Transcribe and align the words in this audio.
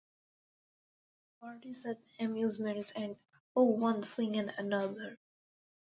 Parties 1.41 1.85
and 1.85 1.97
amusements 2.19 2.89
and— 2.89 3.15
oh, 3.55 3.65
one 3.65 4.01
thing 4.01 4.39
or 4.39 4.51
another. 4.57 5.15